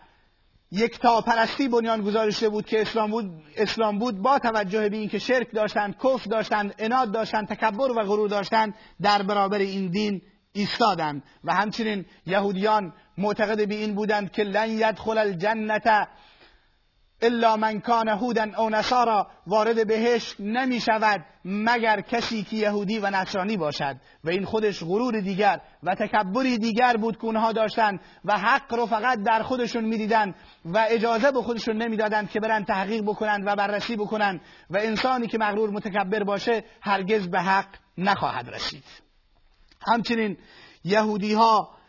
یک 0.71 0.99
تا 0.99 1.21
پرستی 1.21 1.67
بنیان 1.67 2.01
گذاشته 2.01 2.49
بود 2.49 2.65
که 2.65 2.81
اسلام 2.81 3.11
بود 3.11 3.43
اسلام 3.57 3.99
بود 3.99 4.21
با 4.21 4.39
توجه 4.39 4.89
به 4.89 4.97
اینکه 4.97 5.19
شرک 5.19 5.51
داشتند 5.53 5.95
کفر 6.03 6.29
داشتند 6.29 6.75
اناد 6.79 7.11
داشتند 7.11 7.47
تکبر 7.47 7.91
و 7.91 8.03
غرور 8.03 8.29
داشتند 8.29 8.73
در 9.01 9.21
برابر 9.21 9.57
این 9.57 9.87
دین 9.87 10.21
ایستادند 10.59 11.23
و 11.43 11.53
همچنین 11.53 12.05
یهودیان 12.25 12.93
معتقد 13.17 13.67
به 13.67 13.75
این 13.75 13.95
بودند 13.95 14.31
که 14.31 14.43
لن 14.43 14.69
یدخل 14.69 15.17
الجنت 15.17 16.07
الا 17.21 17.57
من 17.57 17.79
کان 17.79 18.07
هودا 18.07 18.45
او 18.57 18.69
نصارا. 18.69 19.27
وارد 19.47 19.87
بهشت 19.87 20.35
نمی 20.39 20.79
شود 20.79 21.25
مگر 21.45 22.01
کسی 22.01 22.43
که 22.43 22.55
یهودی 22.55 22.99
و 22.99 23.09
نصرانی 23.09 23.57
باشد. 23.57 23.95
و 24.23 24.29
این 24.29 24.45
خودش 24.45 24.83
غرور 24.83 25.19
دیگر 25.21 25.61
و 25.83 25.95
تکبری 25.95 26.57
دیگر 26.57 26.97
بود 26.97 27.17
که 27.17 27.25
اونها 27.25 27.51
داشتند 27.51 27.99
و 28.25 28.37
حق 28.37 28.73
رو 28.73 28.85
فقط 28.85 29.19
در 29.23 29.43
خودشون 29.43 29.85
می‌دیدند 29.85 30.35
و 30.65 30.85
اجازه 30.89 31.31
به 31.31 31.41
خودشون 31.41 31.81
نمی‌دادند 31.81 32.29
که 32.29 32.39
برن 32.39 32.65
تحقیق 32.65 33.03
بکنند 33.03 33.43
و 33.47 33.55
بررسی 33.55 33.95
بکنند. 33.95 34.41
و 34.69 34.77
انسانی 34.77 35.27
که 35.27 35.37
مغرور 35.37 35.69
متکبر 35.69 36.23
باشه 36.23 36.63
هرگز 36.81 37.27
به 37.27 37.39
حق 37.39 37.67
نخواهد 37.97 38.49
رسید. 38.49 39.08
همچنین 39.87 40.37
یهودی 40.83 41.33
ها 41.33 41.79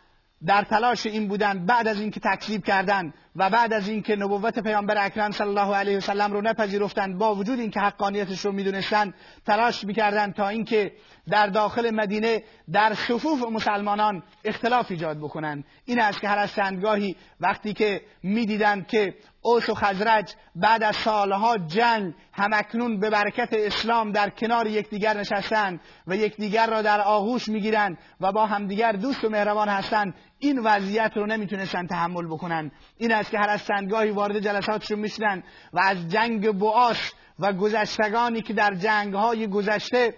در 0.45 0.63
تلاش 0.63 1.05
این 1.05 1.27
بودند 1.27 1.65
بعد 1.65 1.87
از 1.87 1.99
اینکه 1.99 2.19
تکذیب 2.19 2.63
کردند 2.63 3.13
و 3.35 3.49
بعد 3.49 3.73
از 3.73 3.87
اینکه 3.89 4.15
نبوت 4.15 4.59
پیامبر 4.59 5.05
اکرم 5.05 5.31
صلی 5.31 5.47
الله 5.47 5.75
علیه 5.75 5.97
وسلم 5.97 6.31
رو 6.33 6.41
نپذیرفتند 6.41 7.17
با 7.17 7.35
وجود 7.35 7.59
اینکه 7.59 7.79
حقانیتش 7.79 8.45
رو 8.45 8.51
می‌دونستند 8.51 9.13
تلاش 9.45 9.83
می‌کردند 9.83 10.33
تا 10.33 10.47
اینکه 10.47 10.91
در 11.29 11.47
داخل 11.47 11.91
مدینه 11.91 12.43
در 12.71 12.93
صفوف 12.93 13.43
مسلمانان 13.51 14.23
اختلاف 14.45 14.91
ایجاد 14.91 15.17
بکنند. 15.17 15.63
این 15.85 15.99
است 15.99 16.21
که 16.21 16.27
هر 16.27 16.37
از 16.37 16.51
چندگاهی 16.51 17.15
وقتی 17.39 17.73
که 17.73 18.01
می‌دیدند 18.23 18.87
که 18.87 19.15
اوس 19.41 19.69
و 19.69 19.73
خزرج 19.73 20.33
بعد 20.55 20.83
از 20.83 20.95
سالها 20.95 21.57
جنگ 21.57 22.13
همکنون 22.33 22.99
به 22.99 23.09
برکت 23.09 23.49
اسلام 23.51 24.11
در 24.11 24.29
کنار 24.29 24.67
یکدیگر 24.67 25.17
نشستند 25.17 25.79
و 26.07 26.15
یکدیگر 26.15 26.67
را 26.67 26.81
در 26.81 27.01
آغوش 27.01 27.47
می‌گیرند 27.47 27.97
و 28.21 28.31
با 28.31 28.45
همدیگر 28.45 28.91
دوست 28.91 29.23
و 29.23 29.29
مهربان 29.29 29.69
هستند 29.69 30.13
این 30.43 30.59
وضعیت 30.59 31.11
رو 31.15 31.25
نمی‌تونستن 31.25 31.87
تحمل 31.87 32.25
بکنن. 32.25 32.71
این 32.97 33.11
است 33.11 33.31
که 33.31 33.37
هر 33.39 33.49
از 33.49 33.65
چندگاهی 33.65 34.11
وارد 34.11 34.39
جلساتشون 34.39 34.99
می‌شدن 34.99 35.43
و 35.73 35.79
از 35.79 36.09
جنگ 36.09 36.51
بواس 36.51 37.11
و 37.39 37.53
گذشتگانی 37.53 38.41
که 38.41 38.53
در 38.53 38.73
جنگهای 38.73 39.47
گذشته 39.47 40.13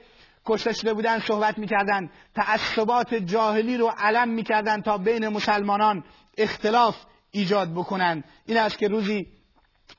کشته 0.46 0.74
شده 0.74 0.94
بودن 0.94 1.20
صحبت 1.20 1.58
می‌کردن. 1.58 2.10
تعصبات 2.36 3.14
جاهلی 3.14 3.78
رو 3.78 3.94
علم 3.98 4.30
می‌کردن 4.30 4.82
تا 4.82 4.98
بین 4.98 5.28
مسلمانان 5.28 6.04
اختلاف 6.38 6.96
ایجاد 7.32 7.72
بکنن. 7.72 8.24
این 8.46 8.58
است 8.58 8.78
که 8.78 8.88
روزی 8.88 9.28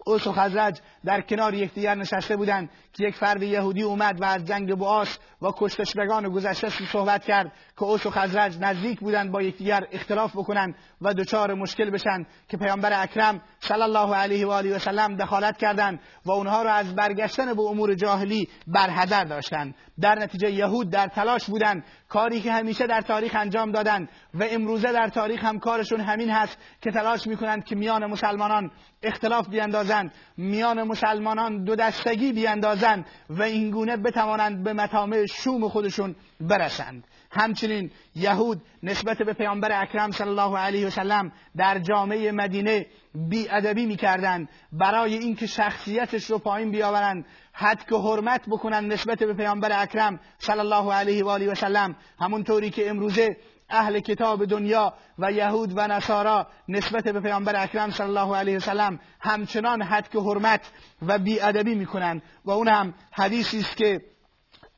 اوس 0.07 0.27
و 0.27 0.33
خزرج 0.33 0.81
در 1.05 1.21
کنار 1.21 1.55
یکدیگر 1.55 1.95
نشسته 1.95 2.37
بودند 2.37 2.71
که 2.93 3.05
یک 3.05 3.15
فرد 3.15 3.43
یهودی 3.43 3.83
اومد 3.83 4.21
و 4.21 4.25
از 4.25 4.45
جنگ 4.45 4.77
بواس 4.77 5.19
و 5.43 5.47
کشتشدگان 5.57 6.29
گذشته 6.29 6.69
صحبت 6.93 7.25
کرد 7.25 7.53
که 7.77 7.83
اوس 7.83 8.07
و 8.07 8.11
خزرج 8.11 8.59
نزدیک 8.61 9.01
بودند 9.01 9.33
با 9.33 9.43
یکدیگر 9.43 9.87
اختلاف 9.93 10.37
بکنن 10.37 10.75
و 11.01 11.15
دچار 11.15 11.55
مشکل 11.55 11.91
بشن 11.91 12.27
که 12.49 12.57
پیامبر 12.57 13.03
اکرم 13.03 13.41
صلی 13.61 13.83
الله 13.83 14.15
علیه 14.15 14.47
و 14.47 14.51
آله 14.51 14.77
و 14.77 14.79
سلم 14.79 15.17
دخالت 15.17 15.59
کردند 15.59 16.01
و 16.25 16.31
اونها 16.31 16.63
را 16.63 16.73
از 16.73 16.95
برگشتن 16.95 17.55
به 17.55 17.63
امور 17.63 17.95
جاهلی 17.95 18.49
برحذر 18.67 19.25
داشتند. 19.25 19.75
در 20.01 20.15
نتیجه 20.19 20.51
یهود 20.51 20.91
در 20.91 21.07
تلاش 21.07 21.47
بودند. 21.47 21.85
کاری 22.09 22.41
که 22.41 22.53
همیشه 22.53 22.87
در 22.87 23.01
تاریخ 23.01 23.37
انجام 23.37 23.73
دادند 23.73 24.09
و 24.35 24.45
امروزه 24.51 24.93
در 24.93 25.09
تاریخ 25.09 25.45
هم 25.45 25.59
کارشون 25.59 26.01
همین 26.01 26.31
هست 26.31 26.59
که 26.81 26.91
تلاش 26.91 27.27
می‌کنند 27.27 27.65
که 27.65 27.77
میان 27.77 28.07
مسلمانان 28.07 28.71
اختلاف 29.03 29.49
بیاندازند. 29.49 30.13
میان 30.37 30.83
مسلمانان 30.95 31.65
دو 31.65 31.77
دستگی 31.77 32.33
بیاندازند 32.33 33.07
و 33.31 33.43
اینگونه 33.43 33.97
بتوانند 33.97 34.65
به 34.65 34.73
مطامع 34.73 35.27
شوم 35.27 35.69
خودشون 35.69 36.17
برسند. 36.41 37.05
همچنین 37.31 37.91
یهود 38.15 38.63
نسبت 38.83 39.19
به 39.19 39.33
پیامبر 39.33 39.83
اکرم 39.83 40.11
صلی 40.11 40.29
الله 40.29 40.59
علیه 40.59 40.87
و 40.87 40.91
سلم 40.91 41.33
در 41.57 41.79
جامعه 41.79 42.33
مدینه 42.33 42.87
بی 43.15 43.49
ادبی 43.51 43.87
می‌کردند. 43.87 44.49
برای 44.73 45.15
اینکه 45.15 45.47
شخصیتش 45.47 46.25
رو 46.25 46.39
پایین 46.39 46.71
بیاورند 46.71 47.25
حد 47.53 47.87
که 47.89 47.97
حرمت 47.97 48.49
بکنند 48.49 48.93
نسبت 48.93 49.19
به 49.19 49.35
پیامبر 49.35 49.83
اکرم 49.83 50.21
صلی 50.39 50.59
الله 50.59 50.93
علیه 50.93 51.25
و 51.25 51.29
آله 51.29 51.51
و 51.51 51.55
سلم 51.55 51.97
همونطوری 52.21 52.71
که 52.71 52.91
امروزه 52.91 53.37
اهل 53.71 54.01
کتاب 54.01 54.45
دنیا 54.45 54.95
و 55.19 55.33
یهود 55.33 55.73
و 55.77 55.89
نصارا 55.89 56.47
نسبت 56.69 57.05
به 57.05 57.21
پیامبر 57.21 57.63
اکرم 57.63 57.91
صلی 57.91 58.07
الله 58.07 58.37
علیه 58.37 58.57
وسلم 58.57 59.01
همچنان 59.21 59.83
حد 59.83 60.09
که 60.09 60.19
حرمت 60.19 60.61
و 61.03 61.19
بیادبی 61.19 61.75
می‌کنند. 61.75 62.23
و 62.45 62.51
اون 62.51 62.69
هم 62.69 62.95
حدیثی 63.13 63.59
است 63.59 63.77
که 63.77 64.01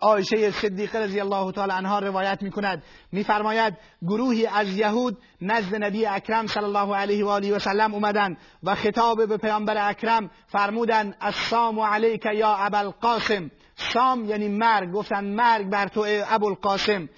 عایشه 0.00 0.50
صدیقه 0.50 0.98
رضی 0.98 1.20
الله 1.20 1.52
تعالی 1.52 1.72
عنها 1.72 1.98
روایت 1.98 2.42
می‌کند. 2.42 2.82
میفرماید 3.12 3.74
گروهی 4.02 4.46
از 4.46 4.68
یهود 4.68 5.18
نزد 5.40 5.84
نبی 5.84 6.06
اکرم 6.06 6.46
صلی 6.46 6.64
الله 6.64 6.96
علیه 6.96 7.24
و 7.24 7.28
آله 7.28 7.56
و 7.56 7.58
سلم 7.58 7.94
اومدن 7.94 8.36
و 8.62 8.74
خطاب 8.74 9.28
به 9.28 9.36
پیامبر 9.36 9.88
اکرم 9.90 10.30
فرمودند 10.46 11.16
السلام 11.20 11.80
علیک 11.80 12.26
یا 12.34 12.56
ابوالقاسم 12.56 13.50
سام 13.76 14.24
یعنی 14.24 14.48
مرگ. 14.48 14.92
گفتن 14.92 15.24
مرگ 15.24 15.70
بر 15.70 15.88
تو 15.88 16.06
ابوالقاسم. 16.28 17.08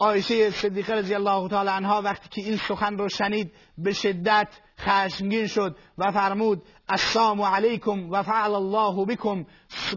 عایشه 0.00 0.50
صدیقه 0.50 0.94
رضی 0.94 1.14
الله 1.14 1.48
تعالی 1.48 1.70
عنها 1.70 2.02
وقتی 2.02 2.28
که 2.28 2.40
این 2.40 2.56
سخن 2.56 2.98
رو 2.98 3.08
شنید 3.08 3.52
به 3.78 3.92
شدت 3.92 4.48
خشمگین 4.78 5.46
شد 5.46 5.76
و 5.98 6.12
فرمود 6.12 6.62
السلام 6.88 7.42
علیکم 7.42 8.10
و 8.10 8.22
فعل 8.22 8.54
الله 8.54 9.06
بكم 9.06 9.46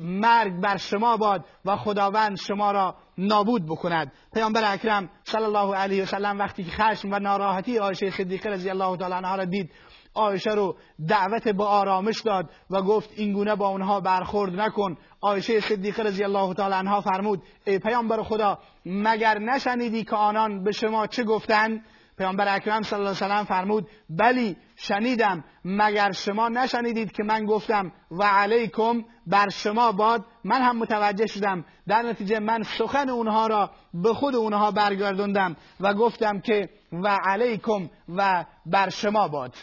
مرگ 0.01 0.61
بر 0.61 0.77
شما 0.77 1.17
باد 1.17 1.45
و 1.65 1.75
خداوند 1.75 2.37
شما 2.37 2.71
را 2.71 2.95
نابود 3.17 3.65
بکند. 3.65 4.11
پیامبر 4.33 4.73
اکرم 4.73 5.09
صلی 5.23 5.43
الله 5.43 5.75
علیه 5.75 6.03
و 6.03 6.05
سلم 6.05 6.39
وقتی 6.39 6.63
که 6.63 6.71
خشم 6.71 7.11
و 7.11 7.19
ناراحتی 7.19 7.77
عایشه 7.77 8.09
صدیقه 8.09 8.49
رضی 8.49 8.69
الله 8.69 8.97
تعالی 8.97 9.15
عنها 9.15 9.35
را 9.35 9.45
دید 9.45 9.71
عایشه 10.15 10.51
رو 10.51 10.75
دعوت 11.07 11.47
به 11.47 11.63
آرامش 11.63 12.21
داد 12.21 12.49
و 12.69 12.81
گفت 12.81 13.09
اینگونه 13.15 13.55
با 13.55 13.67
اونها 13.67 13.99
برخورد 13.99 14.59
نکن. 14.59 14.97
عایشه 15.21 15.59
صدیقه 15.59 16.03
رضی 16.03 16.23
الله 16.23 16.53
تعالی 16.53 16.75
عنها 16.75 17.01
فرمود 17.01 17.43
ای 17.67 17.79
پیامبر 17.79 18.23
خدا 18.23 18.59
مگر 18.85 19.39
نشنیدی 19.39 20.03
که 20.03 20.15
آنان 20.15 20.63
به 20.63 20.71
شما 20.71 21.07
چه 21.07 21.23
گفتند؟ 21.23 21.81
پیامبر 22.17 22.55
اکرم 22.55 22.81
صلی 22.81 22.99
الله 22.99 23.09
علیه 23.09 23.25
وسلم 23.25 23.43
فرمود 23.43 23.87
بلی 24.09 24.57
شنیدم 24.75 25.43
مگر 25.65 26.11
شما 26.11 26.49
نشنیدید 26.49 27.11
که 27.11 27.23
من 27.23 27.45
گفتم 27.45 27.91
و 28.11 28.23
علیکم 28.23 29.03
بر 29.27 29.49
شما 29.49 29.91
باد. 29.91 30.25
من 30.43 30.61
هم 30.61 30.77
متوجه 30.77 31.27
شدم. 31.27 31.65
در 31.87 32.01
نتیجه 32.01 32.39
من 32.39 32.63
سخن 32.63 33.09
اونها 33.09 33.47
را 33.47 33.71
به 33.93 34.13
خود 34.13 34.35
اونها 34.35 34.71
برگردوندم 34.71 35.55
و 35.79 35.93
گفتم 35.93 36.39
که 36.39 36.69
و 36.91 37.07
علیکم 37.07 37.89
و 38.15 38.45
بر 38.65 38.89
شما 38.89 39.27
باد. 39.27 39.55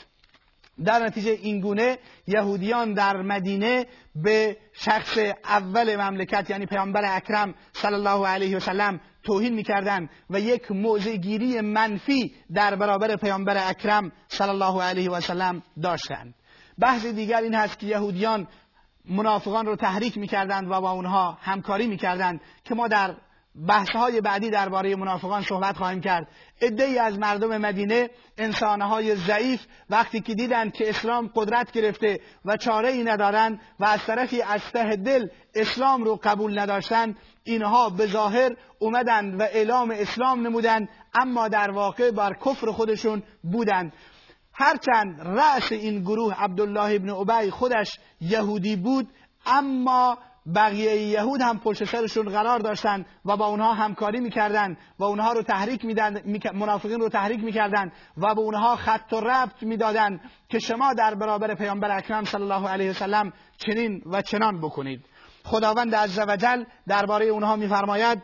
در 0.84 0.98
نتیجه 1.06 1.30
اینگونه 1.30 1.98
یهودیان 2.26 2.94
در 2.94 3.16
مدینه 3.16 3.86
به 4.14 4.56
شخص 4.72 5.18
اول 5.44 5.96
مملکت 5.96 6.50
یعنی 6.50 6.66
پیامبر 6.66 7.16
اکرم 7.16 7.54
صلی 7.72 7.94
الله 7.94 8.26
علیه 8.26 8.56
و 8.56 8.60
سلم 8.60 9.00
توهین 9.22 9.54
می‌کردند 9.54 10.10
و 10.30 10.40
یک 10.40 10.70
موضع 10.70 11.16
منفی 11.60 12.34
در 12.54 12.74
برابر 12.74 13.16
پیامبر 13.16 13.68
اکرم 13.68 14.12
صلی 14.28 14.48
الله 14.48 14.82
علیه 14.82 15.10
و 15.10 15.20
سلم 15.20 15.62
داشتند. 15.82 16.34
بحث 16.78 17.06
دیگر 17.06 17.40
این 17.40 17.54
هست 17.54 17.78
که 17.78 17.86
یهودیان 17.86 18.48
منافقان 19.04 19.66
رو 19.66 19.76
تحریک 19.76 20.18
می‌کردند 20.18 20.70
و 20.70 20.80
با 20.80 20.90
اونها 20.90 21.38
همکاری 21.40 21.86
می‌کردند 21.86 22.40
که 22.64 22.74
ما 22.74 22.88
در 22.88 23.14
بحث 23.68 23.88
های 23.90 24.20
بعدی 24.20 24.50
درباره 24.50 24.96
منافقان 24.96 25.42
صحبت 25.42 25.76
خواهیم 25.76 26.00
کرد. 26.00 26.28
ای 26.60 26.98
از 26.98 27.18
مردم 27.18 27.58
مدینه 27.58 28.10
انسانهای 28.38 29.16
ضعیف 29.16 29.60
وقتی 29.90 30.20
که 30.20 30.34
دیدند 30.34 30.72
که 30.72 30.88
اسلام 30.88 31.30
قدرت 31.34 31.72
گرفته 31.72 32.20
و 32.44 32.56
چاره 32.56 32.88
ای 32.88 33.04
ندارند 33.04 33.60
و 33.80 33.84
از 33.84 34.00
طرفی 34.06 34.42
از 34.42 34.60
ته 34.72 34.96
دل 34.96 35.28
اسلام 35.54 36.04
رو 36.04 36.20
قبول 36.22 36.58
نداشتند 36.58 37.16
اینها 37.44 37.90
به 37.90 38.06
ظاهر 38.06 38.56
اومدند 38.78 39.40
و 39.40 39.42
اعلام 39.42 39.90
اسلام 39.90 40.46
نمودند 40.46 40.88
اما 41.14 41.48
در 41.48 41.70
واقع 41.70 42.10
بر 42.10 42.34
کفر 42.34 42.70
خودشون 42.70 43.22
بودند 43.42 43.92
هرچند 44.52 45.20
رأس 45.20 45.72
این 45.72 46.00
گروه 46.00 46.34
عبدالله 46.44 46.94
ابن 46.94 47.10
عبی 47.10 47.50
خودش 47.50 47.98
یهودی 48.20 48.76
بود 48.76 49.08
اما 49.46 50.18
بقیه 50.54 50.96
یهود 50.96 51.40
هم 51.40 51.58
پشت 51.58 51.84
سرشون 51.84 52.28
قرار 52.28 52.58
داشتن 52.58 53.06
و 53.24 53.36
با 53.36 53.46
اونها 53.46 53.72
همکاری 53.72 54.20
می‌کردن 54.20 54.76
و 54.98 55.04
اونها 55.04 55.32
رو 55.32 55.42
تحریک 55.42 55.84
میدن 55.84 56.22
منافقین 56.54 57.00
رو 57.00 57.08
تحریک 57.08 57.44
می‌کردن 57.44 57.92
و 58.16 58.34
به 58.34 58.40
اونها 58.40 58.76
خط 58.76 59.12
و 59.12 59.20
ربط 59.20 59.62
می‌دادن 59.62 60.20
که 60.48 60.58
شما 60.58 60.94
در 60.94 61.14
برابر 61.14 61.54
پیامبر 61.54 61.96
اکرم 61.96 62.24
صلی 62.24 62.42
الله 62.42 62.68
علیه 62.68 62.90
وسلم 62.90 63.32
چنین 63.56 64.02
و 64.06 64.22
چنان 64.22 64.60
بکنید. 64.60 65.04
خداوند 65.44 65.94
عزوجل 65.94 66.64
درباره 66.88 67.26
اونها 67.26 67.56
میفرماید 67.56 68.22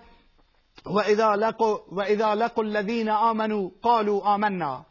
و 0.86 0.98
اذا 0.98 1.34
لقوا 1.34 1.80
و 1.92 2.00
اذا 2.00 2.34
لقوا 2.34 2.64
الذين 2.64 3.08
امنوا 3.08 3.70
قالوا 3.82 4.20
آمنا. 4.20 4.86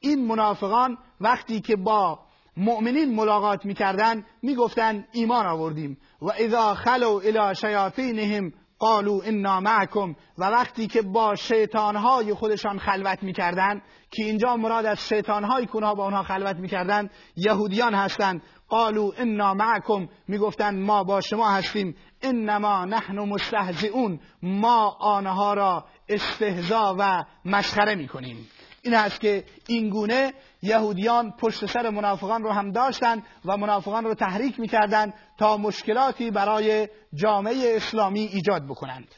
این 0.00 0.26
منافقان 0.26 0.98
وقتی 1.20 1.60
که 1.60 1.76
با 1.76 2.18
مؤمنین 2.56 3.14
ملاقات 3.14 3.64
می‌کردن 3.64 4.24
می‌گفتند 4.42 5.08
ایمان 5.12 5.46
آوردیم. 5.46 5.98
و 6.22 6.30
اذا 6.30 6.74
خلو 6.74 7.20
الى 7.24 7.54
شیاطینهم 7.54 8.52
قالوا 8.78 9.22
انا 9.24 9.60
معکم. 9.60 10.14
و 10.38 10.44
وقتی 10.44 10.86
که 10.86 11.02
با 11.02 11.34
شیطانهای 11.34 12.34
خودشان 12.34 12.78
خلوت 12.78 13.22
می‌کردند 13.22 13.82
که 14.10 14.24
اینجا 14.24 14.56
مراد 14.56 14.86
از 14.86 15.08
شیطانهایی 15.08 15.66
که 15.66 15.72
با 15.72 16.04
اونها 16.04 16.22
خلوت 16.22 16.56
می‌کردند 16.56 17.10
یهودیان 17.36 17.94
هستند. 17.94 18.42
قالوا 18.68 19.12
انا 19.18 19.54
معکم. 19.54 20.08
می‌گفتند 20.28 20.82
ما 20.82 21.04
با 21.04 21.20
شما 21.20 21.50
هستیم. 21.50 21.96
انما 22.22 22.84
نحن 22.84 23.18
مستهزئون. 23.18 24.20
ما 24.42 24.96
آنها 25.00 25.54
را 25.54 25.84
استهزا 26.08 26.96
و 26.98 27.24
مسخره 27.44 27.94
می‌کنیم. 27.94 28.48
این 28.82 28.94
است 28.94 29.20
که 29.20 29.44
این 29.66 29.88
گونه 29.88 30.34
یهودیان 30.62 31.30
پشت 31.30 31.66
سر 31.66 31.90
منافقان 31.90 32.42
رو 32.42 32.52
هم 32.52 32.72
داشتند 32.72 33.22
و 33.44 33.56
منافقان 33.56 34.04
رو 34.04 34.14
تحریک 34.14 34.60
می‌کردند 34.60 35.14
تا 35.38 35.56
مشکلاتی 35.56 36.30
برای 36.30 36.88
جامعه 37.14 37.76
اسلامی 37.76 38.20
ایجاد 38.20 38.64
بکنند. 38.64 39.14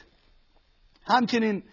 همچنین 1.07 1.63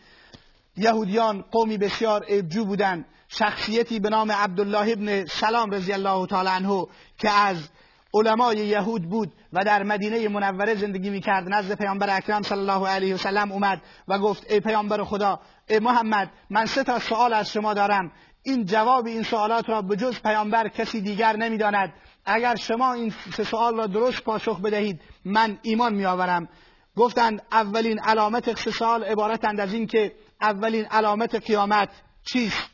یهودیان 0.77 1.43
قومی 1.51 1.79
بسیار 1.79 2.25
عیبجو 2.25 2.65
بودند 2.65 3.05
شخصیتی 3.29 4.01
به 4.01 4.09
نام 4.09 4.33
عبدالله 4.33 4.93
ابن 4.93 5.25
سلام 5.25 5.71
رضی 5.71 5.93
الله 5.93 6.27
تعالی 6.27 6.49
عنه 6.49 6.87
که 7.19 7.31
از 7.31 7.69
علمای 8.15 8.57
یهود 8.57 9.03
بود 9.03 9.33
و 9.53 9.65
در 9.65 9.83
مدینه 9.83 10.29
منوره 10.29 10.75
زندگی 10.75 11.11
می‌کرد. 11.11 11.45
نزد 11.49 11.79
پیامبر 11.79 12.17
اکرم 12.17 12.43
صلی 12.43 12.59
الله 12.59 12.89
علیه 12.89 13.15
و 13.15 13.19
سلم 13.19 13.53
اومد 13.53 13.83
و 14.09 14.19
گفت 14.19 14.51
ای 14.51 14.61
پیامبر 14.61 15.05
خدا 15.05 15.41
ای 15.69 15.79
محمد 15.79 16.31
من 16.51 16.67
سه 16.67 16.85
تا 16.85 16.99
سوال 16.99 17.33
از 17.33 17.53
شما 17.53 17.75
دارم. 17.75 18.13
این 18.43 18.65
جواب 18.65 19.07
این 19.07 19.23
سوالات 19.23 19.69
را 19.69 19.83
به 19.83 19.97
جز 19.97 20.21
پیامبر 20.21 20.69
کسی 20.69 21.01
دیگر 21.01 21.37
نمی‌داند. 21.37 21.93
اگر 22.25 22.57
شما 22.57 22.93
این 22.93 23.15
سه 23.37 23.45
سوال 23.45 23.77
را 23.77 23.87
درست 23.87 24.23
پاسخ 24.23 24.61
بدهید 24.61 25.01
من 25.25 25.59
ایمان 25.63 25.95
میآورم. 25.95 26.49
گفتند 26.97 27.43
اولین 27.53 27.99
علامت 27.99 28.59
سه 28.59 28.71
سوال 28.71 29.05
عبارتند 29.05 29.61
از 29.61 29.75
این 29.75 29.87
که 29.87 30.13
اولین 30.41 30.85
علامت 30.85 31.35
قیامت 31.35 31.89
چیست؟ 32.25 32.71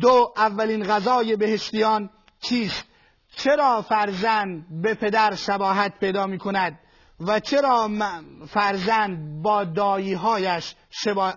دو 0.00 0.32
اولین 0.36 0.84
غذای 0.84 1.36
بهشتیان 1.36 2.10
چیست؟ 2.40 2.87
چرا 3.36 3.82
فرزند 3.82 4.82
به 4.82 4.94
پدر 4.94 5.34
شباهت 5.34 5.98
پیدا 6.00 6.26
می 6.26 6.38
کند 6.38 6.78
و 7.20 7.40
چرا 7.40 7.90
فرزند 8.48 9.42
با 9.42 9.64
داییهایش 9.64 10.74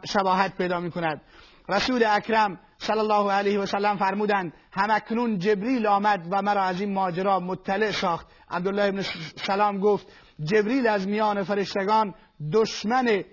شباهت 0.06 0.58
پیدا 0.58 0.80
می 0.80 0.92
کند 0.92 1.22
رسول 1.70 2.04
اکرم 2.08 2.60
صلی 2.78 3.00
الله 3.00 3.32
علیه 3.32 3.60
و 3.60 3.66
سلم 3.66 3.98
فرمودند 3.98 4.54
همکنون 4.72 5.40
جبریل 5.40 5.88
آمد 5.88 6.28
و 6.32 6.42
مرا 6.42 6.64
از 6.64 6.82
این 6.82 6.94
ماجرا 6.94 7.40
مطلع 7.40 7.92
ساخت. 7.92 8.28
عبدالله 8.50 8.84
ابن 8.84 9.02
سلام 9.46 9.80
گفت 9.80 10.08
جبریل 10.44 10.88
از 10.88 11.08
میان 11.08 11.44
فرشتگان 11.44 12.14
دشمن 12.54 13.24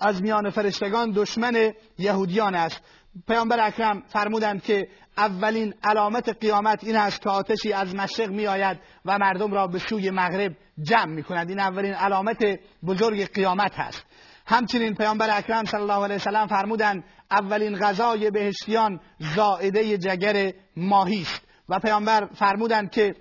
از 0.00 0.22
میان 0.22 0.50
فرشتگان 0.50 1.10
دشمن 1.10 1.72
یهودیان 1.98 2.54
است. 2.54 2.80
پیامبر 3.28 3.66
اکرم 3.66 4.02
فرمودند 4.06 4.62
که 4.62 4.88
اولین 5.16 5.74
علامت 5.82 6.28
قیامت 6.28 6.84
این 6.84 6.96
است 6.96 7.22
که 7.22 7.30
آتشی 7.30 7.72
از 7.72 7.94
مشرق 7.94 8.28
می 8.28 8.46
آید 8.46 8.78
و 9.04 9.18
مردم 9.18 9.52
را 9.52 9.66
به 9.66 9.78
سوی 9.78 10.10
مغرب 10.10 10.56
جمع 10.82 11.14
می 11.14 11.22
کند 11.22 11.48
این 11.48 11.60
اولین 11.60 11.94
علامت 11.94 12.60
بزرگ 12.86 13.32
قیامت 13.32 13.72
هست 13.74 14.04
همچنین 14.46 14.94
پیامبر 14.94 15.38
اکرم 15.38 15.64
صلی 15.64 15.80
الله 15.80 16.04
علیه 16.04 16.16
وسلم 16.16 16.46
فرمودند 16.46 17.04
اولین 17.30 17.78
غذای 17.78 18.30
بهشتیان 18.30 19.00
زائده 19.18 19.98
جگر 19.98 20.52
ماهی 20.76 21.22
است. 21.22 21.46
و 21.68 21.78
پیامبر 21.78 22.26
فرمودند 22.26 22.90
که 22.90 23.14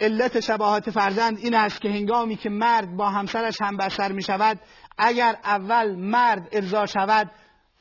علت 0.00 0.40
شباهت 0.40 0.90
فرزند 0.90 1.38
این 1.38 1.54
است 1.54 1.80
که 1.80 1.88
هنگامی 1.88 2.36
که 2.36 2.50
مرد 2.50 2.96
با 2.96 3.10
همسرش 3.10 3.56
هم 3.62 3.76
بستر 3.76 4.12
می 4.12 4.22
شود 4.22 4.60
اگر 4.98 5.36
اول 5.44 5.94
مرد 5.96 6.48
ارضا 6.52 6.86
شود 6.86 7.30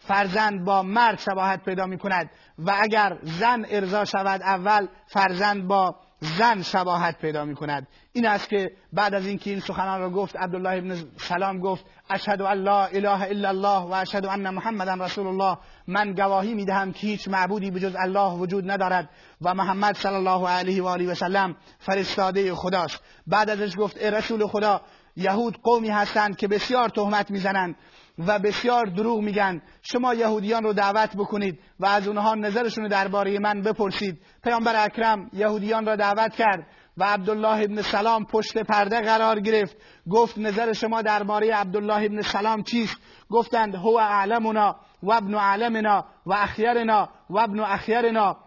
فرزند 0.07 0.65
با 0.65 0.83
مرد 0.83 1.19
شباهت 1.19 1.63
پیدا 1.63 1.85
می 1.85 1.97
کند 1.97 2.29
و 2.59 2.75
اگر 2.81 3.17
زن 3.23 3.65
ارضا 3.69 4.05
شود 4.05 4.41
اول 4.41 4.87
فرزند 5.07 5.67
با 5.67 5.95
زن 6.23 6.61
شباهت 6.61 7.17
پیدا 7.17 7.45
می 7.45 7.55
کند 7.55 7.87
این 8.13 8.27
است 8.27 8.49
که 8.49 8.71
بعد 8.93 9.13
از 9.13 9.25
اینکه 9.25 9.49
این 9.49 9.59
سخنان 9.59 9.99
را 9.99 10.09
گفت 10.09 10.35
عبدالله 10.35 10.69
ابن 10.69 10.95
سلام 11.17 11.59
گفت 11.59 11.85
اشهد 12.09 12.41
ان 12.41 12.57
لا 12.57 12.85
اله 12.85 13.21
الا 13.21 13.49
الله 13.49 13.79
و 13.79 13.93
اشهد 13.93 14.25
ان 14.25 14.49
محمدا 14.49 15.05
رسول 15.05 15.27
الله. 15.27 15.57
من 15.87 16.13
گواهی 16.13 16.53
می 16.53 16.65
دهم 16.65 16.91
که 16.93 17.07
هیچ 17.07 17.27
معبودی 17.27 17.71
بجز 17.71 17.95
الله 17.95 18.31
وجود 18.33 18.71
ندارد 18.71 19.09
و 19.41 19.53
محمد 19.53 19.95
صلی 19.95 20.15
الله 20.15 20.49
علیه 20.49 20.83
و 20.83 20.87
آله 20.87 21.11
و 21.11 21.15
سلم 21.15 21.55
فرستاده 21.79 22.55
خداست. 22.55 22.99
بعد 23.27 23.49
ازش 23.49 23.77
گفت 23.77 23.97
ای 23.97 24.11
رسول 24.11 24.47
خدا 24.47 24.81
یهود 25.15 25.57
قومی 25.63 25.89
هستند 25.89 26.37
که 26.37 26.47
بسیار 26.47 26.89
تهمت 26.89 27.31
می‌زنند 27.31 27.75
و 28.17 28.39
بسیار 28.39 28.85
دروغ 28.85 29.19
میگن. 29.19 29.61
شما 29.81 30.13
یهودیان 30.13 30.63
رو 30.63 30.73
دعوت 30.73 31.15
بکنید 31.17 31.59
و 31.79 31.85
از 31.85 32.07
اونها 32.07 32.35
نظرشون 32.35 32.87
درباره 32.87 33.39
من 33.39 33.61
بپرسید. 33.61 34.21
پیامبر 34.43 34.85
اکرم 34.85 35.29
یهودیان 35.33 35.85
را 35.85 35.95
دعوت 35.95 36.35
کرد 36.35 36.67
و 36.97 37.03
عبدالله 37.03 37.63
ابن 37.63 37.81
سلام 37.81 38.25
پشت 38.25 38.57
پرده 38.57 39.01
قرار 39.01 39.39
گرفت. 39.39 39.77
گفت 40.09 40.37
نظر 40.37 40.73
شما 40.73 41.01
درباره 41.01 41.55
عبدالله 41.55 42.05
ابن 42.05 42.21
سلام 42.21 42.63
چیست؟ 42.63 42.97
گفتند 43.29 43.75
هو 43.75 43.97
اعلمنا 43.97 44.75
و 45.03 45.11
ابن 45.11 45.35
اعلمنا 45.35 46.05
و 46.25 46.33
اخیرنا 46.33 47.09
و 47.29 47.39
ابن 47.39 47.59
اخیرنا. 47.59 48.37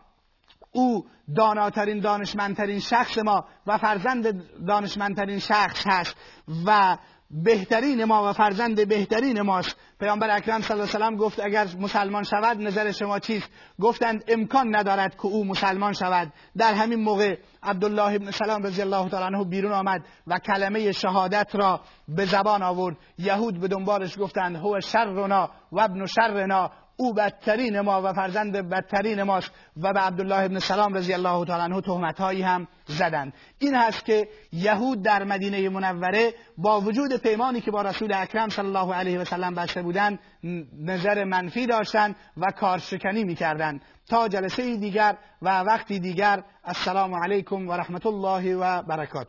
او 0.73 1.07
داناترین 1.37 2.01
دانشمندترین 2.01 2.81
شخص 2.81 3.19
ما 3.19 3.45
و 3.67 3.79
فرزند 3.79 4.43
دانشمندترین 4.67 5.39
شخص 5.39 5.85
هست 5.87 6.17
و 6.67 6.97
بهترین 7.31 8.05
ما 8.05 8.31
و 8.31 8.33
فرزند 8.33 8.89
بهترین 8.89 9.43
ماست. 9.43 9.77
پیامبر 10.01 10.37
اکرم 10.37 10.61
صلی 10.61 10.73
الله 10.73 10.95
علیه 10.95 11.05
وسلم 11.05 11.17
گفت 11.17 11.41
اگر 11.41 11.67
مسلمان 11.79 12.23
شود 12.23 12.61
نظر 12.61 12.93
شما 12.93 13.19
چیست؟ 13.19 13.51
گفتند 13.81 14.25
امکان 14.29 14.77
ندارد 14.77 15.15
که 15.15 15.27
او 15.27 15.45
مسلمان 15.45 15.93
شود. 15.93 16.33
در 16.57 16.75
همین 16.75 17.01
موقع 17.01 17.37
عبدالله 17.63 18.15
ابن 18.15 18.31
سلام 18.31 18.63
رضی 18.63 18.83
الله 18.83 19.09
تعالی 19.09 19.37
عنه 19.37 19.45
بیرون 19.45 19.73
آمد 19.73 20.05
و 20.27 20.39
کلمه 20.39 20.93
شهادت 20.93 21.55
را 21.55 21.81
به 22.09 22.25
زبان 22.25 22.63
آورد. 22.63 22.97
یهود 23.19 23.61
به 23.61 23.69
دنبالش 23.69 24.19
گفتند 24.19 24.57
هو 24.57 24.81
شرنا 24.81 25.51
و 25.73 25.81
ابن 25.81 26.07
شرنا 26.07 26.71
او 26.97 27.15
بدترین 27.15 27.81
ما 27.81 28.03
و 28.03 28.13
فرزند 28.13 28.57
بدترین 28.57 29.23
ماست. 29.23 29.51
و 29.77 29.93
به 29.93 30.01
عبدالله 30.01 30.45
ابن 30.45 30.59
سلام 30.59 30.95
رضی 30.95 31.13
الله 31.13 31.45
تعالی 31.45 31.63
عنه 31.63 31.81
تهمت 31.81 32.21
هایی 32.21 32.43
هم 32.43 32.69
زدند. 32.87 33.33
این 33.59 33.75
هست 33.75 34.05
که 34.05 34.29
یهود 34.53 35.03
در 35.03 35.25
مدینه 35.25 35.69
منوره 35.69 36.35
با 36.59 36.81
وجود 36.81 37.17
پیمانی 37.17 37.61
که 37.61 37.71
با 37.71 37.83
رسول 37.83 38.13
اکرم 38.13 38.49
صلی 38.49 38.67
الله 38.67 38.95
علیه 38.95 39.19
و 39.21 39.25
سلم 39.25 39.55
بسته 39.55 39.83
بودند 39.83 40.19
نظر 40.81 41.25
منفی 41.25 41.67
داشتند 41.67 42.17
و 42.37 42.51
کارشکنی 42.51 43.25
می‌کردند. 43.25 43.81
تا 44.09 44.29
جلسه 44.29 44.77
دیگر 44.77 45.17
و 45.43 45.61
وقتی 45.61 45.99
دیگر 45.99 46.43
السلام 46.65 47.15
علیکم 47.15 47.69
و 47.69 47.73
رحمت 47.73 48.07
الله 48.07 48.57
و 48.57 48.83
برکاته. 48.83 49.25